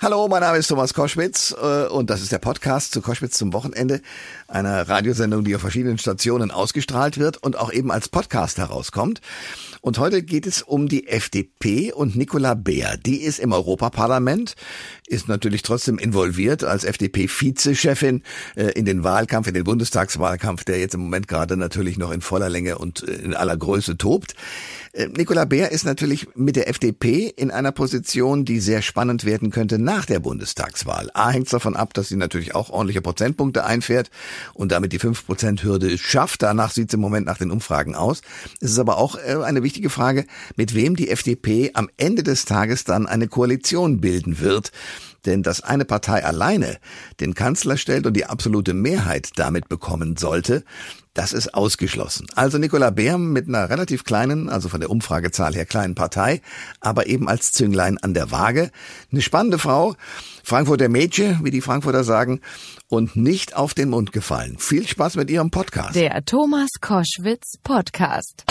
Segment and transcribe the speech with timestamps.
[0.00, 3.52] Hallo, mein Name ist Thomas Koschwitz äh, und das ist der Podcast zu Koschwitz zum
[3.52, 4.00] Wochenende,
[4.46, 9.20] einer Radiosendung, die auf verschiedenen Stationen ausgestrahlt wird und auch eben als Podcast herauskommt.
[9.80, 12.96] Und heute geht es um die FDP und Nicola Beer.
[12.96, 14.54] Die ist im Europaparlament,
[15.08, 18.22] ist natürlich trotzdem involviert als FDP-Vizechefin
[18.54, 22.20] äh, in den Wahlkampf, in den Bundestagswahlkampf, der jetzt im Moment gerade natürlich noch in
[22.20, 24.36] voller Länge und äh, in aller Größe tobt.
[24.98, 29.50] Äh, Nicola Beer ist natürlich mit der FDP in einer Position, die sehr spannend werden
[29.50, 31.08] könnte nach der Bundestagswahl.
[31.14, 34.10] A hängt davon ab, dass sie natürlich auch ordentliche Prozentpunkte einfährt
[34.54, 36.42] und damit die 5%-Hürde schafft.
[36.42, 38.22] Danach sieht es im Moment nach den Umfragen aus.
[38.60, 42.82] Es ist aber auch eine wichtige Frage, mit wem die FDP am Ende des Tages
[42.82, 44.72] dann eine Koalition bilden wird.
[45.26, 46.78] Denn dass eine Partei alleine
[47.20, 50.64] den Kanzler stellt und die absolute Mehrheit damit bekommen sollte,
[51.18, 52.28] das ist ausgeschlossen.
[52.36, 56.40] Also Nicola Beer mit einer relativ kleinen, also von der Umfragezahl her kleinen Partei,
[56.80, 58.70] aber eben als Zünglein an der Waage.
[59.10, 59.96] Eine spannende Frau,
[60.44, 62.40] Frankfurter Mädchen, wie die Frankfurter sagen,
[62.88, 64.56] und nicht auf den Mund gefallen.
[64.58, 65.96] Viel Spaß mit Ihrem Podcast.
[65.96, 68.44] Der Thomas Koschwitz Podcast.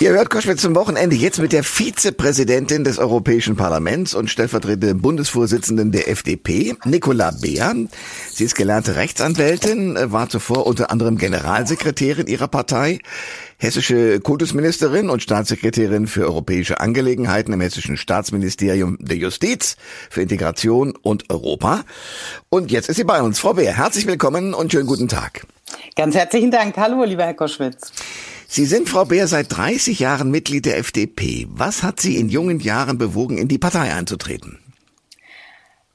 [0.00, 5.92] Ihr hört Koschwitz zum Wochenende jetzt mit der Vizepräsidentin des Europäischen Parlaments und stellvertretenden Bundesvorsitzenden
[5.92, 7.74] der FDP, Nicola Beer.
[8.40, 13.00] Sie ist gelernte Rechtsanwältin, war zuvor unter anderem Generalsekretärin ihrer Partei,
[13.58, 19.76] hessische Kultusministerin und Staatssekretärin für europäische Angelegenheiten im hessischen Staatsministerium der Justiz
[20.08, 21.84] für Integration und Europa.
[22.48, 23.38] Und jetzt ist sie bei uns.
[23.38, 25.46] Frau Beer, herzlich willkommen und schönen guten Tag.
[25.94, 26.78] Ganz herzlichen Dank.
[26.78, 27.92] Hallo, lieber Herr Koschwitz.
[28.48, 31.46] Sie sind, Frau Beer, seit 30 Jahren Mitglied der FDP.
[31.50, 34.58] Was hat Sie in jungen Jahren bewogen, in die Partei einzutreten?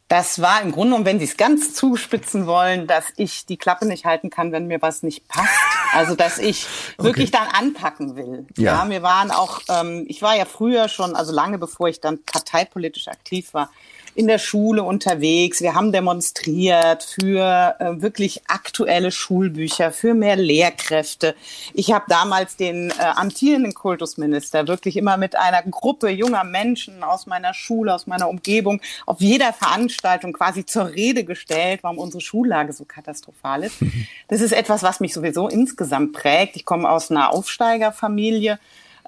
[0.07, 3.87] Das war im Grunde, und wenn Sie es ganz zuspitzen wollen, dass ich die Klappe
[3.87, 5.49] nicht halten kann, wenn mir was nicht passt.
[5.93, 6.67] Also, dass ich
[6.97, 7.07] okay.
[7.07, 8.45] wirklich dann anpacken will.
[8.55, 8.83] Ja.
[8.83, 12.23] ja, wir waren auch, ähm, ich war ja früher schon, also lange bevor ich dann
[12.23, 13.71] parteipolitisch aktiv war,
[14.15, 15.61] in der Schule unterwegs.
[15.61, 21.35] Wir haben demonstriert für äh, wirklich aktuelle Schulbücher, für mehr Lehrkräfte.
[21.73, 27.27] Ich habe damals den äh, amtierenden Kultusminister wirklich immer mit einer Gruppe junger Menschen aus
[27.27, 32.71] meiner Schule, aus meiner Umgebung auf jeder Veranstaltung quasi zur Rede gestellt, warum unsere Schullage
[32.71, 33.75] so katastrophal ist.
[34.27, 36.55] Das ist etwas, was mich sowieso insgesamt prägt.
[36.55, 38.59] Ich komme aus einer Aufsteigerfamilie.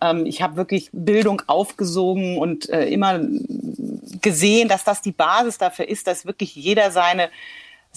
[0.02, 3.20] Ähm, ich habe wirklich Bildung aufgesogen und äh, immer
[4.22, 7.30] gesehen, dass das die Basis dafür ist, dass wirklich jeder seine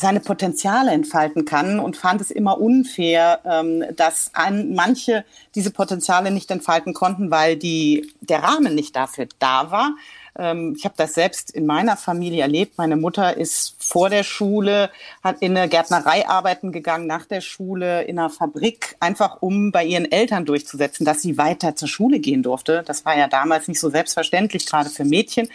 [0.01, 6.31] seine Potenziale entfalten kann und fand es immer unfair, ähm, dass an manche diese Potenziale
[6.31, 9.93] nicht entfalten konnten, weil die, der Rahmen nicht dafür da war.
[10.39, 12.79] Ähm, ich habe das selbst in meiner Familie erlebt.
[12.79, 14.91] Meine Mutter ist vor der Schule,
[15.23, 19.85] hat in eine Gärtnerei arbeiten gegangen, nach der Schule in einer Fabrik, einfach um bei
[19.85, 22.83] ihren Eltern durchzusetzen, dass sie weiter zur Schule gehen durfte.
[22.87, 25.49] Das war ja damals nicht so selbstverständlich, gerade für Mädchen.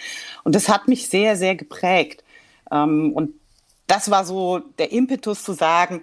[0.44, 2.24] Und das hat mich sehr, sehr geprägt.
[2.72, 3.34] Ähm, und
[3.88, 6.02] das war so der Impetus zu sagen,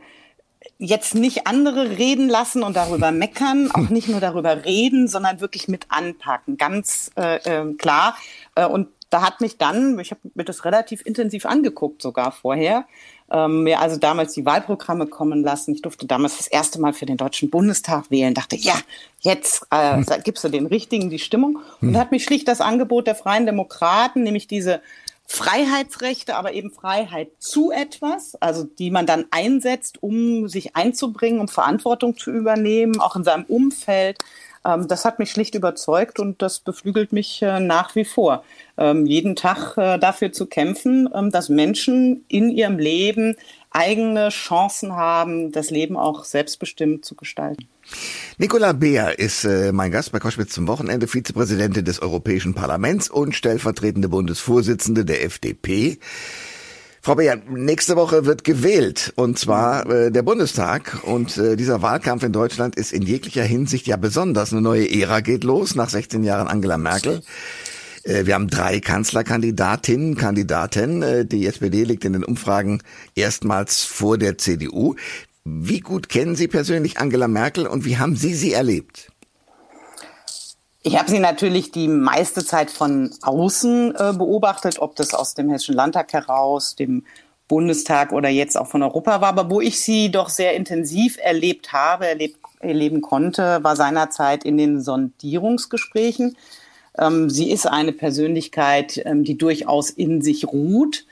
[0.82, 5.68] jetzt nicht andere reden lassen und darüber meckern, auch nicht nur darüber reden, sondern wirklich
[5.68, 8.16] mit anpacken, ganz äh, äh, klar.
[8.54, 12.86] Äh, und da hat mich dann, ich habe mir das relativ intensiv angeguckt sogar vorher,
[13.30, 15.74] ähm, mir also damals die Wahlprogramme kommen lassen.
[15.74, 18.74] Ich durfte damals das erste Mal für den Deutschen Bundestag wählen, dachte, ja,
[19.20, 20.06] jetzt äh, hm.
[20.24, 21.58] gibst du den Richtigen die Stimmung.
[21.80, 21.98] Und hm.
[21.98, 24.80] hat mich schlicht das Angebot der Freien Demokraten, nämlich diese
[25.26, 31.48] Freiheitsrechte, aber eben Freiheit zu etwas, also die man dann einsetzt, um sich einzubringen, um
[31.48, 34.18] Verantwortung zu übernehmen, auch in seinem Umfeld.
[34.64, 38.44] Ähm, das hat mich schlicht überzeugt und das beflügelt mich äh, nach wie vor,
[38.76, 43.36] ähm, jeden Tag äh, dafür zu kämpfen, ähm, dass Menschen in ihrem Leben
[43.70, 47.68] eigene Chancen haben, das Leben auch selbstbestimmt zu gestalten.
[48.38, 53.34] Nicola Beer ist äh, mein Gast bei Koschwitz zum Wochenende, Vizepräsidentin des Europäischen Parlaments und
[53.34, 55.98] stellvertretende Bundesvorsitzende der FDP.
[57.04, 62.22] Frau Beer, nächste Woche wird gewählt und zwar äh, der Bundestag und äh, dieser Wahlkampf
[62.22, 64.52] in Deutschland ist in jeglicher Hinsicht ja besonders.
[64.52, 67.22] Eine neue Ära geht los nach 16 Jahren Angela Merkel.
[68.04, 71.02] Äh, wir haben drei Kanzlerkandidatinnen, Kandidaten.
[71.02, 72.82] Äh, die SPD liegt in den Umfragen
[73.14, 74.94] erstmals vor der CDU.
[75.44, 79.10] Wie gut kennen Sie persönlich Angela Merkel und wie haben Sie sie erlebt?
[80.84, 85.48] Ich habe sie natürlich die meiste Zeit von außen äh, beobachtet, ob das aus dem
[85.48, 87.04] Hessischen Landtag heraus, dem
[87.46, 89.28] Bundestag oder jetzt auch von Europa war.
[89.28, 94.56] Aber wo ich sie doch sehr intensiv erlebt habe, erlebt, erleben konnte, war seinerzeit in
[94.56, 96.36] den Sondierungsgesprächen.
[96.98, 101.04] Ähm, sie ist eine Persönlichkeit, ähm, die durchaus in sich ruht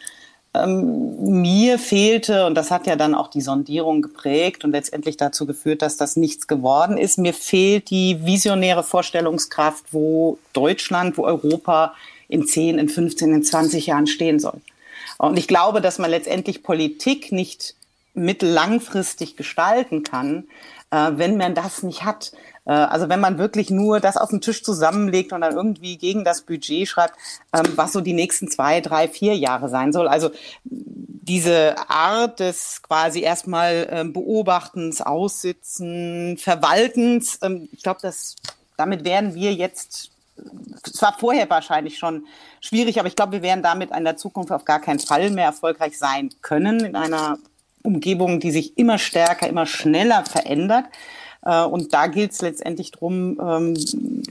[0.52, 5.46] Ähm, mir fehlte, und das hat ja dann auch die Sondierung geprägt und letztendlich dazu
[5.46, 11.94] geführt, dass das nichts geworden ist, mir fehlt die visionäre Vorstellungskraft, wo Deutschland, wo Europa
[12.28, 14.60] in 10, in 15, in 20 Jahren stehen soll.
[15.18, 17.74] Und ich glaube, dass man letztendlich Politik nicht
[18.14, 20.48] mittellangfristig gestalten kann,
[20.90, 22.32] äh, wenn man das nicht hat.
[22.64, 26.24] Äh, also wenn man wirklich nur das auf den Tisch zusammenlegt und dann irgendwie gegen
[26.24, 27.14] das Budget schreibt,
[27.52, 30.08] ähm, was so die nächsten zwei, drei, vier Jahre sein soll.
[30.08, 30.30] Also
[30.64, 38.36] diese Art des quasi erstmal ähm, Beobachtens, Aussitzen, Verwaltens, ähm, ich glaube, dass
[38.76, 40.10] damit werden wir jetzt
[40.84, 42.26] es war vorher wahrscheinlich schon
[42.60, 45.44] schwierig, aber ich glaube, wir werden damit in der Zukunft auf gar keinen Fall mehr
[45.44, 47.38] erfolgreich sein können in einer
[47.82, 50.86] Umgebung, die sich immer stärker, immer schneller verändert.
[51.42, 53.74] Äh, und da gilt es letztendlich darum, ähm,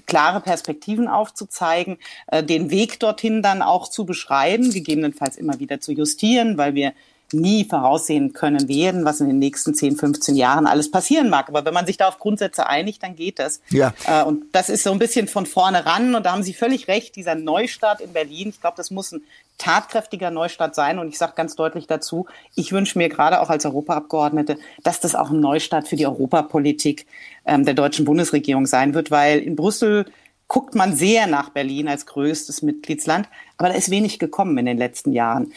[0.06, 1.98] klare Perspektiven aufzuzeigen,
[2.28, 6.94] äh, den Weg dorthin dann auch zu beschreiben, gegebenenfalls immer wieder zu justieren, weil wir
[7.32, 11.48] nie voraussehen können werden, was in den nächsten 10, 15 Jahren alles passieren mag.
[11.50, 13.62] Aber wenn man sich da auf Grundsätze einigt, dann geht das.
[13.70, 13.94] Ja.
[14.06, 16.16] Äh, und das ist so ein bisschen von vorne ran.
[16.16, 19.22] Und da haben Sie völlig recht, dieser Neustart in Berlin, ich glaube, das muss ein
[19.60, 20.98] tatkräftiger Neustart sein.
[20.98, 22.26] Und ich sage ganz deutlich dazu,
[22.56, 27.06] ich wünsche mir gerade auch als Europaabgeordnete, dass das auch ein Neustart für die Europapolitik
[27.46, 30.06] ähm, der deutschen Bundesregierung sein wird, weil in Brüssel
[30.50, 34.78] guckt man sehr nach Berlin als größtes Mitgliedsland, aber da ist wenig gekommen in den
[34.78, 35.54] letzten Jahren.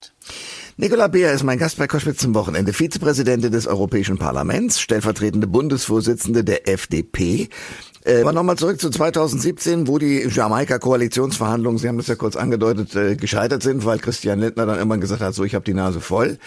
[0.77, 6.45] Nicola Beer ist mein Gast bei Koschwitz zum Wochenende, Vizepräsidentin des Europäischen Parlaments, stellvertretende Bundesvorsitzende
[6.45, 7.49] der FDP.
[8.05, 12.95] Äh, aber nochmal zurück zu 2017, wo die Jamaika-Koalitionsverhandlungen, Sie haben das ja kurz angedeutet,
[12.95, 16.01] äh, gescheitert sind, weil Christian Lindner dann irgendwann gesagt hat, so, ich habe die Nase
[16.01, 16.39] voll.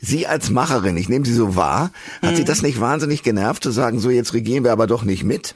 [0.00, 2.36] Sie als Macherin, ich nehme Sie so wahr, hat mhm.
[2.36, 5.54] Sie das nicht wahnsinnig genervt, zu sagen, so, jetzt regieren wir aber doch nicht mit?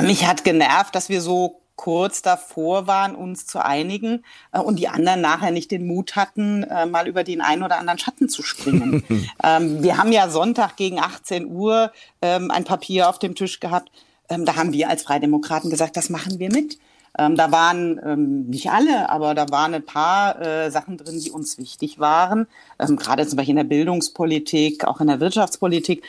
[0.00, 4.88] Mich hat genervt, dass wir so kurz davor waren, uns zu einigen äh, und die
[4.88, 8.42] anderen nachher nicht den Mut hatten, äh, mal über den einen oder anderen Schatten zu
[8.42, 9.04] springen.
[9.42, 13.90] ähm, wir haben ja Sonntag gegen 18 Uhr ähm, ein Papier auf dem Tisch gehabt.
[14.28, 16.78] Ähm, da haben wir als Freidemokraten gesagt, das machen wir mit.
[17.16, 21.30] Ähm, da waren ähm, nicht alle, aber da waren ein paar äh, Sachen drin, die
[21.30, 22.46] uns wichtig waren.
[22.78, 26.02] Ähm, gerade zum Beispiel in der Bildungspolitik, auch in der Wirtschaftspolitik.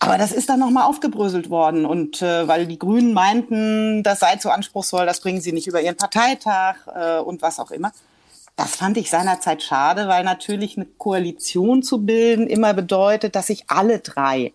[0.00, 1.84] Aber das ist dann nochmal aufgebröselt worden.
[1.84, 5.80] Und äh, weil die Grünen meinten, das sei zu anspruchsvoll, das bringen sie nicht über
[5.80, 7.92] ihren Parteitag äh, und was auch immer.
[8.56, 13.64] Das fand ich seinerzeit schade, weil natürlich eine Koalition zu bilden immer bedeutet, dass sich
[13.68, 14.52] alle drei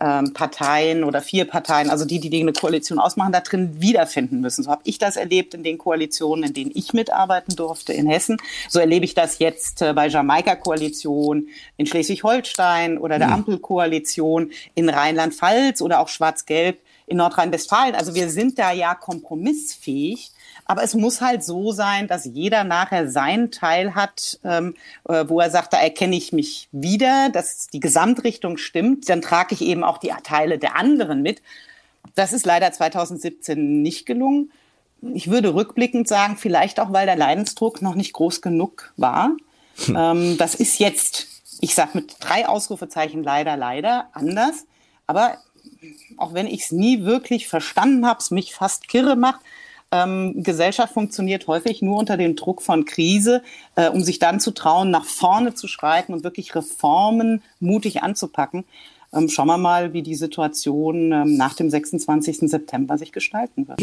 [0.00, 4.64] ähm, Parteien oder vier Parteien, also die, die eine Koalition ausmachen, da drin wiederfinden müssen.
[4.64, 8.38] So habe ich das erlebt in den Koalitionen, in denen ich mitarbeiten durfte in Hessen.
[8.68, 13.34] So erlebe ich das jetzt äh, bei Jamaika-Koalition in Schleswig-Holstein oder der mhm.
[13.34, 17.94] Ampelkoalition in Rheinland-Pfalz oder auch Schwarz-Gelb in Nordrhein-Westfalen.
[17.94, 20.30] Also wir sind da ja kompromissfähig.
[20.70, 24.76] Aber es muss halt so sein, dass jeder nachher seinen Teil hat, ähm,
[25.08, 29.08] äh, wo er sagt, da erkenne ich mich wieder, dass die Gesamtrichtung stimmt.
[29.08, 31.42] Dann trage ich eben auch die Teile der anderen mit.
[32.14, 34.52] Das ist leider 2017 nicht gelungen.
[35.12, 39.32] Ich würde rückblickend sagen, vielleicht auch, weil der Leidensdruck noch nicht groß genug war.
[39.86, 39.96] Hm.
[39.98, 41.26] Ähm, das ist jetzt,
[41.60, 44.66] ich sage mit drei Ausrufezeichen leider, leider anders.
[45.08, 45.38] Aber
[46.16, 49.40] auch wenn ich es nie wirklich verstanden habe, es mich fast kirre macht,
[49.92, 53.42] ähm, Gesellschaft funktioniert häufig nur unter dem Druck von Krise,
[53.74, 58.64] äh, um sich dann zu trauen, nach vorne zu schreiten und wirklich Reformen mutig anzupacken.
[59.12, 62.48] Ähm, schauen wir mal, wie die Situation ähm, nach dem 26.
[62.48, 63.80] September sich gestalten wird.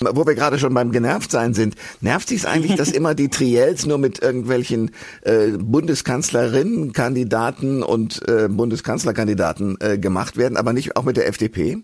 [0.00, 3.96] Wo wir gerade schon beim Genervtsein sind, nervt sich eigentlich, dass immer die Triels nur
[3.96, 4.90] mit irgendwelchen
[5.22, 11.78] äh, Bundeskanzlerinnenkandidaten und äh, Bundeskanzlerkandidaten äh, gemacht werden, aber nicht auch mit der FDP?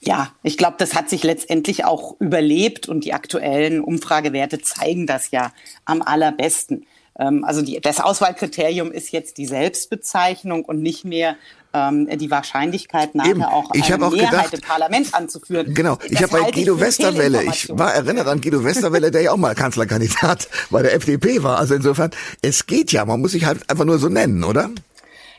[0.00, 5.30] Ja, ich glaube, das hat sich letztendlich auch überlebt und die aktuellen Umfragewerte zeigen das
[5.30, 5.52] ja
[5.84, 6.86] am allerbesten.
[7.18, 11.36] Ähm, also die, das Auswahlkriterium ist jetzt die Selbstbezeichnung und nicht mehr
[11.74, 13.42] ähm, die Wahrscheinlichkeit nachher Eben.
[13.42, 15.74] auch ich eine auch Mehrheit gedacht, im Parlament anzuführen.
[15.74, 19.36] Genau, ich habe bei Guido Westerwelle, ich war erinnert an Guido Westerwelle, der ja auch
[19.36, 21.58] mal Kanzlerkandidat bei der FDP war.
[21.58, 24.70] Also insofern, es geht ja, man muss sich halt einfach nur so nennen, oder?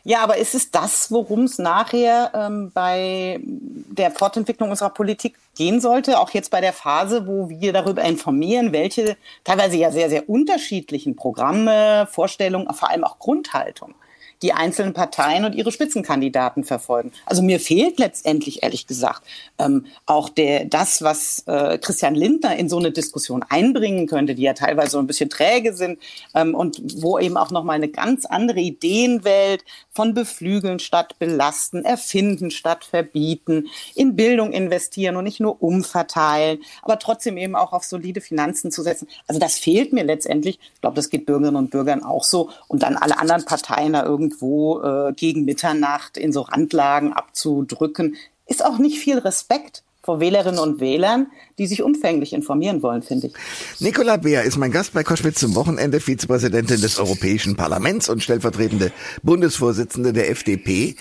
[0.03, 5.81] Ja, aber ist es das, worum es nachher ähm, bei der Fortentwicklung unserer Politik gehen
[5.81, 6.19] sollte?
[6.19, 11.15] Auch jetzt bei der Phase, wo wir darüber informieren, welche teilweise ja sehr, sehr unterschiedlichen
[11.15, 13.93] Programme, Vorstellungen, vor allem auch Grundhaltung
[14.41, 17.11] die einzelnen Parteien und ihre Spitzenkandidaten verfolgen.
[17.25, 19.23] Also mir fehlt letztendlich, ehrlich gesagt,
[19.57, 24.43] ähm, auch der, das, was äh, Christian Lindner in so eine Diskussion einbringen könnte, die
[24.43, 25.99] ja teilweise so ein bisschen träge sind
[26.35, 32.51] ähm, und wo eben auch nochmal eine ganz andere Ideenwelt von beflügeln statt belasten, erfinden
[32.51, 38.21] statt verbieten, in Bildung investieren und nicht nur umverteilen, aber trotzdem eben auch auf solide
[38.21, 39.07] Finanzen zu setzen.
[39.27, 40.59] Also das fehlt mir letztendlich.
[40.73, 42.49] Ich glaube, das geht Bürgerinnen und Bürgern auch so.
[42.67, 48.15] Und dann alle anderen Parteien da irgendwo äh, gegen Mitternacht in so Randlagen abzudrücken,
[48.47, 51.27] ist auch nicht viel Respekt vor Wählerinnen und Wählern,
[51.59, 53.33] die sich umfänglich informieren wollen, finde ich.
[53.79, 58.91] Nicola Beer ist mein Gast bei Koschwitz zum Wochenende, Vizepräsidentin des Europäischen Parlaments und stellvertretende
[59.21, 60.95] Bundesvorsitzende der FDP.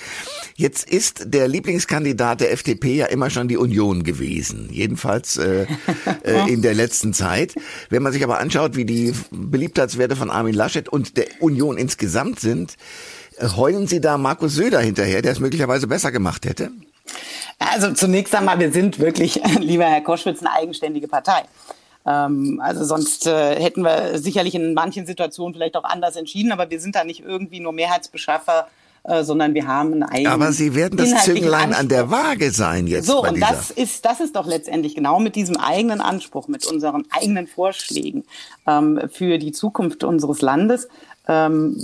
[0.57, 5.67] Jetzt ist der Lieblingskandidat der FDP ja immer schon die Union gewesen, jedenfalls äh,
[6.25, 7.55] äh, in der letzten Zeit.
[7.89, 12.41] Wenn man sich aber anschaut, wie die Beliebtheitswerte von Armin Laschet und der Union insgesamt
[12.41, 12.77] sind,
[13.57, 16.71] heulen Sie da Markus Söder hinterher, der es möglicherweise besser gemacht hätte?
[17.59, 21.43] Also zunächst einmal, wir sind wirklich, lieber Herr Koschwitz, eine eigenständige Partei.
[22.07, 26.71] Ähm, also sonst äh, hätten wir sicherlich in manchen Situationen vielleicht auch anders entschieden, aber
[26.71, 28.69] wir sind da nicht irgendwie nur Mehrheitsbeschaffer
[29.05, 30.33] äh, sondern wir haben einen eigenen.
[30.33, 33.07] Aber Sie werden das Zünglein an der Waage sein jetzt.
[33.07, 37.05] So, und das ist, das ist doch letztendlich genau mit diesem eigenen Anspruch, mit unseren
[37.11, 38.25] eigenen Vorschlägen
[38.67, 40.89] ähm, für die Zukunft unseres Landes.
[41.29, 41.77] Ähm,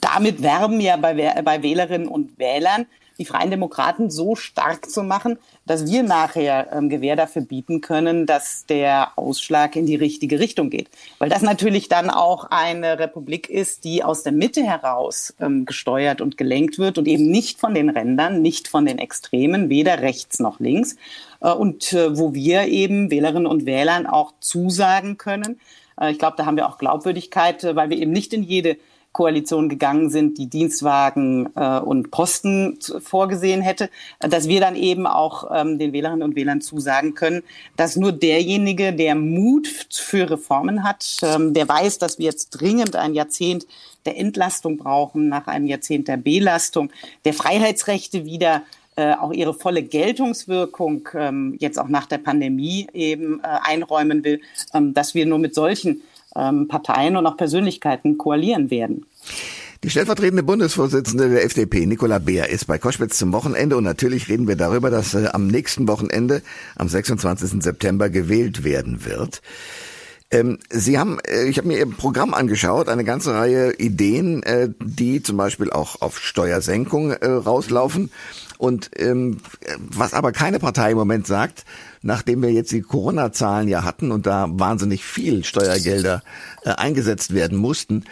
[0.00, 2.86] damit werben ja bei, bei Wählerinnen und Wählern
[3.18, 8.26] die Freien Demokraten so stark zu machen, dass wir nachher ähm, Gewähr dafür bieten können,
[8.26, 10.90] dass der Ausschlag in die richtige Richtung geht.
[11.18, 16.20] Weil das natürlich dann auch eine Republik ist, die aus der Mitte heraus ähm, gesteuert
[16.20, 20.40] und gelenkt wird und eben nicht von den Rändern, nicht von den Extremen, weder rechts
[20.40, 20.96] noch links.
[21.40, 25.60] Äh, und äh, wo wir eben Wählerinnen und Wählern auch zusagen können,
[26.10, 28.76] ich glaube, da haben wir auch Glaubwürdigkeit, äh, weil wir eben nicht in jede
[29.12, 33.90] Koalition gegangen sind, die Dienstwagen äh, und Posten vorgesehen hätte,
[34.20, 37.42] dass wir dann eben auch ähm, den Wählerinnen und Wählern zusagen können,
[37.76, 42.96] dass nur derjenige, der Mut für Reformen hat, ähm, der weiß, dass wir jetzt dringend
[42.96, 43.66] ein Jahrzehnt
[44.06, 46.90] der Entlastung brauchen, nach einem Jahrzehnt der Belastung,
[47.26, 48.62] der Freiheitsrechte wieder
[48.96, 54.40] äh, auch ihre volle Geltungswirkung ähm, jetzt auch nach der Pandemie eben äh, einräumen will,
[54.74, 56.02] ähm, dass wir nur mit solchen
[56.36, 59.06] ähm, Parteien und auch Persönlichkeiten koalieren werden.
[59.84, 64.46] Die stellvertretende Bundesvorsitzende der FDP, Nicola Beer, ist bei Koschwitz zum Wochenende und natürlich reden
[64.46, 66.40] wir darüber, dass äh, am nächsten Wochenende,
[66.76, 67.62] am 26.
[67.62, 69.42] September, gewählt werden wird.
[70.30, 74.68] Ähm, Sie haben, äh, ich habe mir Ihr Programm angeschaut, eine ganze Reihe Ideen, äh,
[74.78, 78.10] die zum Beispiel auch auf Steuersenkung rauslaufen.
[78.62, 79.38] Und ähm,
[79.76, 81.64] was aber keine Partei im Moment sagt,
[82.00, 86.22] nachdem wir jetzt die Corona-Zahlen ja hatten und da wahnsinnig viel Steuergelder
[86.64, 88.04] äh, eingesetzt werden mussten,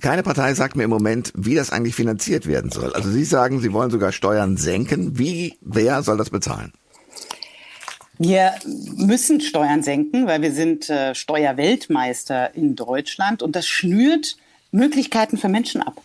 [0.00, 2.94] keine Partei sagt mir im Moment, wie das eigentlich finanziert werden soll.
[2.94, 5.18] Also Sie sagen, Sie wollen sogar Steuern senken.
[5.18, 6.72] Wie, wer soll das bezahlen?
[8.16, 8.54] Wir
[8.96, 14.38] müssen Steuern senken, weil wir sind äh, Steuerweltmeister in Deutschland und das schnürt
[14.72, 16.00] Möglichkeiten für Menschen ab.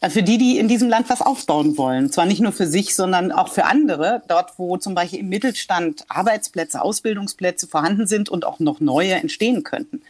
[0.00, 2.10] Äh, für die, die in diesem Land was aufbauen wollen.
[2.10, 4.22] Zwar nicht nur für sich, sondern auch für andere.
[4.28, 9.62] Dort, wo zum Beispiel im Mittelstand Arbeitsplätze, Ausbildungsplätze vorhanden sind und auch noch neue entstehen
[9.64, 10.02] könnten.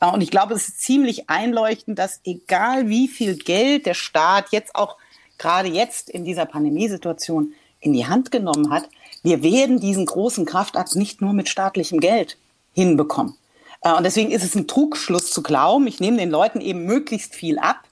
[0.00, 4.46] Äh, und ich glaube, es ist ziemlich einleuchtend, dass egal wie viel Geld der Staat
[4.50, 4.96] jetzt auch
[5.38, 8.88] gerade jetzt in dieser Pandemiesituation in die Hand genommen hat,
[9.22, 12.38] wir werden diesen großen Kraftakt nicht nur mit staatlichem Geld
[12.72, 13.36] hinbekommen.
[13.82, 17.34] Äh, und deswegen ist es ein Trugschluss zu glauben, ich nehme den Leuten eben möglichst
[17.34, 17.82] viel ab,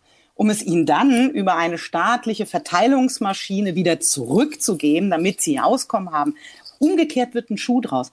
[0.42, 6.34] um es ihnen dann über eine staatliche Verteilungsmaschine wieder zurückzugeben, damit sie Auskommen haben.
[6.80, 8.10] Umgekehrt wird ein Schuh draus.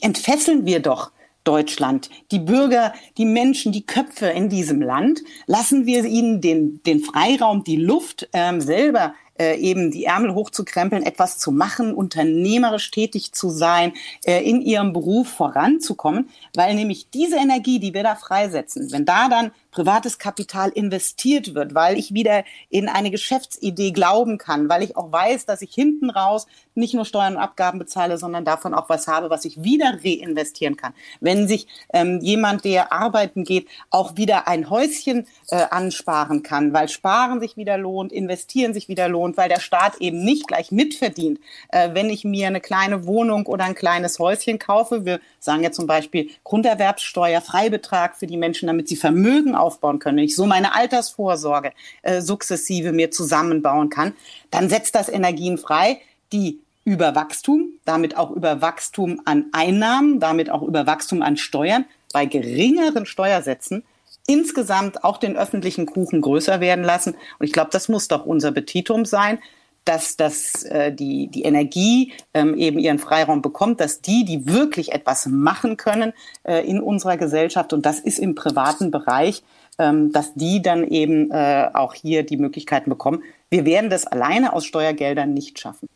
[0.00, 1.10] Entfesseln wir doch
[1.42, 7.00] Deutschland, die Bürger, die Menschen, die Köpfe in diesem Land, lassen wir ihnen den, den
[7.00, 13.32] Freiraum, die Luft ähm, selber äh, eben die Ärmel hochzukrempeln, etwas zu machen, unternehmerisch tätig
[13.32, 13.92] zu sein,
[14.24, 19.28] äh, in ihrem Beruf voranzukommen, weil nämlich diese Energie, die wir da freisetzen, wenn da
[19.28, 24.96] dann privates Kapital investiert wird, weil ich wieder in eine Geschäftsidee glauben kann, weil ich
[24.96, 28.88] auch weiß, dass ich hinten raus nicht nur Steuern und Abgaben bezahle, sondern davon auch
[28.88, 30.92] was habe, was ich wieder reinvestieren kann.
[31.20, 36.88] Wenn sich ähm, jemand, der arbeiten geht, auch wieder ein Häuschen äh, ansparen kann, weil
[36.88, 41.40] Sparen sich wieder lohnt, investieren sich wieder lohnt, weil der Staat eben nicht gleich mitverdient,
[41.68, 45.04] äh, wenn ich mir eine kleine Wohnung oder ein kleines Häuschen kaufe.
[45.04, 50.18] Wir sagen ja zum Beispiel Grunderwerbssteuer, Freibetrag für die Menschen, damit sie Vermögen aufbauen können,
[50.18, 51.72] ich so meine Altersvorsorge
[52.02, 54.14] äh, sukzessive mir zusammenbauen kann,
[54.50, 56.00] dann setzt das Energien frei,
[56.32, 61.84] die über Wachstum, damit auch über Wachstum an Einnahmen, damit auch über Wachstum an Steuern
[62.12, 63.84] bei geringeren Steuersätzen
[64.26, 67.14] insgesamt auch den öffentlichen Kuchen größer werden lassen.
[67.38, 69.38] Und ich glaube, das muss doch unser Betitum sein,
[69.84, 74.92] dass, dass äh, die, die Energie ähm, eben ihren Freiraum bekommt, dass die, die wirklich
[74.92, 76.12] etwas machen können
[76.44, 79.42] äh, in unserer Gesellschaft, und das ist im privaten Bereich,
[79.78, 83.22] ähm, dass die dann eben äh, auch hier die Möglichkeiten bekommen.
[83.50, 85.88] Wir werden das alleine aus Steuergeldern nicht schaffen.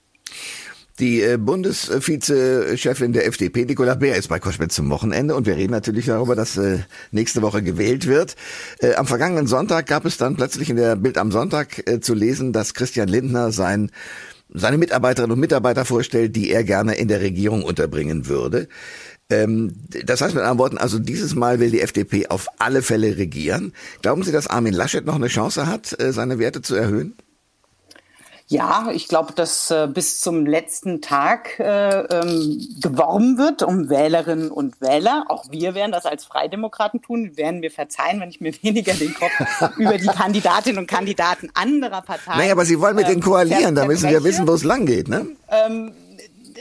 [0.99, 5.73] Die äh, Bundesvizechefin der FDP, Nicola Beer, ist bei Koschwitz zum Wochenende und wir reden
[5.73, 6.79] natürlich darüber, dass äh,
[7.11, 8.35] nächste Woche gewählt wird.
[8.79, 12.53] Äh, am vergangenen Sonntag gab es dann plötzlich in der Bild am Sonntag zu lesen,
[12.55, 13.91] dass Christian Lindner sein
[14.49, 18.69] seine Mitarbeiterinnen und Mitarbeiter vorstellt, die er gerne in der Regierung unterbringen würde.
[19.29, 19.75] Ähm,
[20.05, 23.75] das heißt mit anderen Worten, also dieses Mal will die FDP auf alle Fälle regieren.
[24.01, 27.17] Glauben Sie, dass Armin Laschet noch eine Chance hat, seine Werte zu erhöhen?
[28.49, 34.53] Ja, ich glaube, dass äh, bis zum letzten Tag äh, ähm, geworben wird um Wählerinnen
[34.53, 35.25] und Wähler.
[35.29, 37.37] Auch wir werden das als Freidemokraten tun.
[37.37, 39.33] Werden wir verzeihen, wenn ich mir weniger den Kopf
[39.79, 42.39] über die Kandidatinnen und Kandidaten anderer Parteien.
[42.39, 44.87] Naja, aber Sie wollen mit äh, denen koalieren, da müssen wir wissen, wo es lang
[44.87, 45.27] geht, ne?
[45.49, 45.93] Ähm,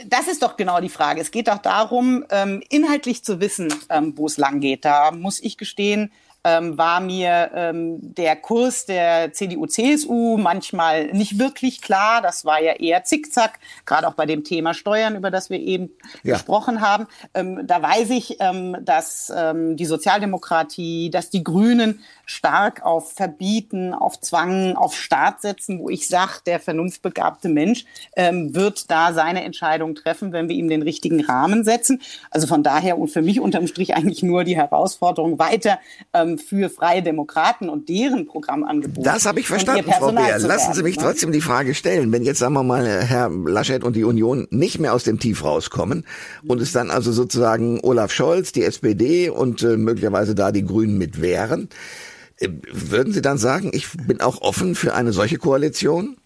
[0.08, 1.20] das ist doch genau die Frage.
[1.20, 4.84] Es geht doch darum, ähm, inhaltlich zu wissen, ähm, wo es lang geht.
[4.84, 6.10] Da muss ich gestehen,
[6.46, 12.22] ähm, war mir ähm, der Kurs der CDU-CSU manchmal nicht wirklich klar.
[12.22, 15.90] Das war ja eher zickzack, gerade auch bei dem Thema Steuern, über das wir eben
[16.22, 16.34] ja.
[16.34, 17.08] gesprochen haben.
[17.34, 23.94] Ähm, da weiß ich, ähm, dass ähm, die Sozialdemokratie, dass die Grünen stark auf Verbieten,
[23.94, 27.84] auf Zwang, auf Staat setzen, wo ich sage, der vernunftbegabte Mensch
[28.16, 32.02] ähm, wird da seine Entscheidung treffen, wenn wir ihm den richtigen Rahmen setzen.
[32.32, 35.78] Also von daher und für mich unterm Strich eigentlich nur die Herausforderung weiter
[36.12, 39.02] ähm, für Freie Demokraten und deren Programmangebote.
[39.02, 40.40] Das habe ich verstanden, Frau Beer.
[40.40, 41.04] Lassen Sie mich ne?
[41.04, 42.10] trotzdem die Frage stellen.
[42.10, 45.44] Wenn jetzt, sagen wir mal, Herr Laschet und die Union nicht mehr aus dem Tief
[45.44, 46.04] rauskommen
[46.44, 50.98] und es dann also sozusagen Olaf Scholz, die SPD und äh, möglicherweise da die Grünen
[50.98, 56.16] mit wären, äh, würden Sie dann sagen, ich bin auch offen für eine solche Koalition?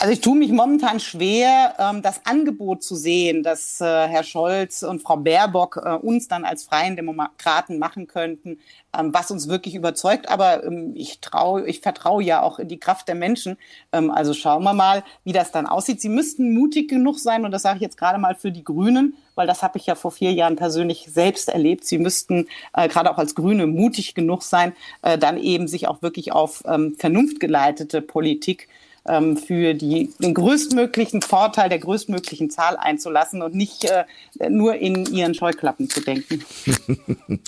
[0.00, 4.84] Also ich tue mich momentan schwer, ähm, das Angebot zu sehen, dass äh, Herr Scholz
[4.84, 8.60] und Frau Baerbock äh, uns dann als freien Demokraten machen könnten,
[8.96, 10.28] ähm, was uns wirklich überzeugt.
[10.28, 13.56] Aber ähm, ich traue, ich vertraue ja auch in die Kraft der Menschen.
[13.90, 16.00] Also schauen wir mal, wie das dann aussieht.
[16.00, 19.16] Sie müssten mutig genug sein, und das sage ich jetzt gerade mal für die Grünen,
[19.34, 21.84] weil das habe ich ja vor vier Jahren persönlich selbst erlebt.
[21.84, 26.02] Sie müssten äh, gerade auch als Grüne mutig genug sein, äh, dann eben sich auch
[26.02, 28.68] wirklich auf ähm, vernunftgeleitete Politik
[29.08, 34.04] ähm, für die, den größtmöglichen Vorteil der größtmöglichen Zahl einzulassen und nicht äh,
[34.48, 36.44] nur in ihren Scheuklappen zu denken.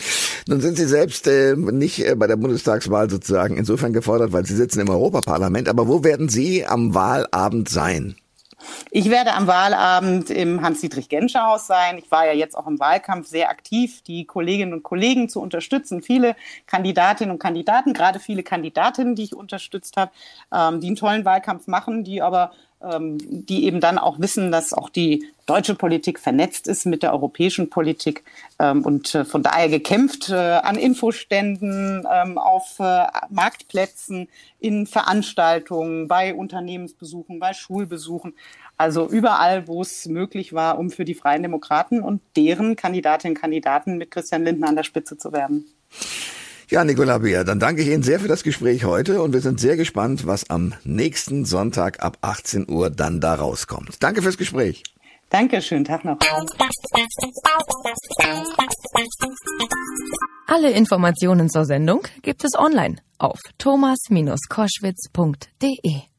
[0.48, 4.56] Nun sind Sie selbst äh, nicht äh, bei der Bundestagswahl sozusagen insofern gefordert, weil Sie
[4.56, 5.68] sitzen im Europaparlament.
[5.68, 8.16] Aber wo werden Sie am Wahlabend sein?
[8.90, 11.98] Ich werde am Wahlabend im Hans-Dietrich-Genscher-Haus sein.
[11.98, 16.02] Ich war ja jetzt auch im Wahlkampf sehr aktiv, die Kolleginnen und Kollegen zu unterstützen.
[16.02, 20.10] Viele Kandidatinnen und Kandidaten, gerade viele Kandidatinnen, die ich unterstützt habe,
[20.52, 24.88] ähm, die einen tollen Wahlkampf machen, die aber die eben dann auch wissen, dass auch
[24.88, 28.24] die deutsche Politik vernetzt ist mit der europäischen Politik
[28.58, 34.28] ähm, und äh, von daher gekämpft äh, an Infoständen, ähm, auf äh, Marktplätzen,
[34.60, 38.34] in Veranstaltungen, bei Unternehmensbesuchen, bei Schulbesuchen.
[38.76, 43.40] Also überall, wo es möglich war, um für die Freien Demokraten und deren Kandidatinnen und
[43.40, 45.66] Kandidaten mit Christian Lindner an der Spitze zu werben.
[46.70, 49.58] Ja, Nicola Beer, dann danke ich Ihnen sehr für das Gespräch heute und wir sind
[49.58, 54.00] sehr gespannt, was am nächsten Sonntag ab 18 Uhr dann da rauskommt.
[54.00, 54.84] Danke fürs Gespräch.
[55.30, 56.16] Danke, schönen Tag noch.
[60.46, 66.09] Alle Informationen zur Sendung gibt es online auf thomas-koschwitz.de.